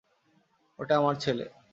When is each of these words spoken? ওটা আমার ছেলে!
ওটা 0.79 0.93
আমার 0.97 1.15
ছেলে! 1.23 1.45